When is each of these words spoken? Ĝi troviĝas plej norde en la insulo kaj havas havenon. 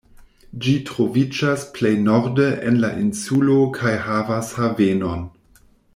Ĝi 0.63 0.71
troviĝas 0.89 1.65
plej 1.75 1.91
norde 2.07 2.47
en 2.71 2.81
la 2.87 2.91
insulo 3.05 3.59
kaj 3.79 3.95
havas 4.09 4.51
havenon. 4.63 5.27